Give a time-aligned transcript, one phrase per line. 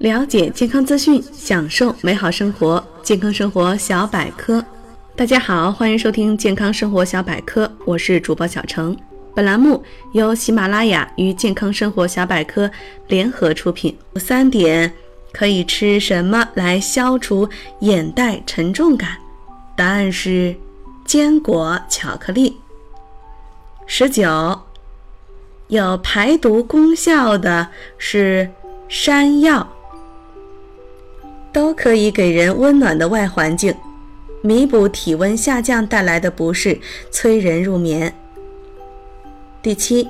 [0.00, 2.82] 了解健康资讯，享受美好生活。
[3.02, 4.64] 健康生活小百科，
[5.14, 8.96] 大家好，欢迎收听健康生活小百科，我是主播小程。
[9.34, 12.70] 本栏目由喜马拉雅与健康生活小百科
[13.08, 13.94] 联合出品。
[14.16, 14.90] 三点
[15.34, 17.46] 可以吃什么来消除
[17.80, 19.18] 眼袋沉重感？
[19.76, 20.56] 答案是
[21.04, 22.56] 坚果、巧克力。
[23.86, 24.58] 十九。
[25.68, 28.50] 有排毒功效的是
[28.88, 29.70] 山药，
[31.52, 33.74] 都可以给人温暖的外环境，
[34.42, 38.14] 弥补体温下降带来的不适，催人入眠。
[39.62, 40.08] 第七，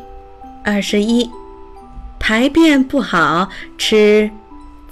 [0.63, 1.31] 二十一，
[2.19, 4.31] 排便不好吃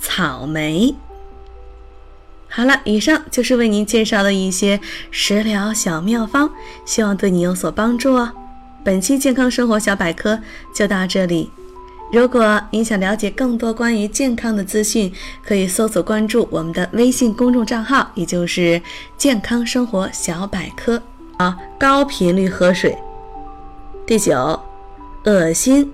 [0.01, 0.95] 草莓。
[2.49, 4.81] 好了，以上就是为您介绍的一些
[5.11, 6.51] 食疗小妙方，
[6.87, 8.33] 希望对你有所帮助哦。
[8.83, 10.41] 本期健康生活小百科
[10.75, 11.51] 就到这里。
[12.11, 15.13] 如果你想了解更多关于健康的资讯，
[15.45, 18.81] 可以搜索关注我们的微信公众账号，也就是
[19.19, 21.03] “健康生活小百科”。
[21.37, 22.97] 啊，高频率喝水。
[24.07, 24.59] 第九，
[25.25, 25.93] 恶心，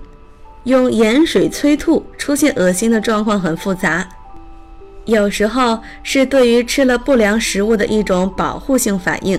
[0.63, 4.07] 用盐水催吐，出现恶心的状况很复杂，
[5.03, 9.37] 有时候是对于吃了不良食物的一种保护性反应。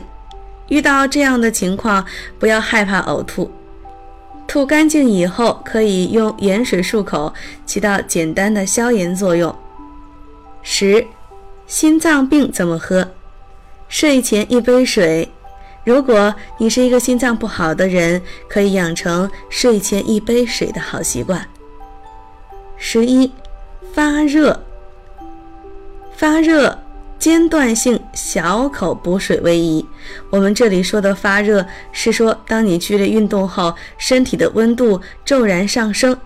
[0.69, 2.05] 遇到这样的情况，
[2.39, 3.51] 不要害怕呕吐，
[4.47, 7.35] 吐干净以后，可以用盐水漱口，
[7.67, 9.55] 起到简单的消炎作用。
[10.63, 11.07] 十，
[11.67, 13.09] 心脏病怎么喝？
[13.89, 15.29] 睡前一杯水。
[15.85, 21.47] 如果你是一个心脏不好的人，可以养成睡前一杯水的好习惯。
[22.77, 23.31] 十一，
[23.93, 24.63] 发热，
[26.17, 26.79] 发热。
[27.19, 29.85] 间断性小口补水为宜。
[30.31, 36.17] 我们这里说的发热，是说当你剧烈运动后，身体的温度骤然上升。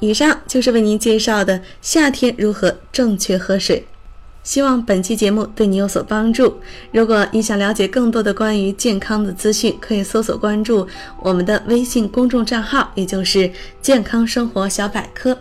[0.00, 3.86] 以上就是为您介绍的夏天如何正确喝水。
[4.42, 6.60] 希望本期节目对你有所帮助。
[6.92, 10.86] 如果你想了解更多的关于健康的资讯，可以搜索关注
[11.22, 15.38] 我们的微信公众账号，也就是“健康生活小百科”。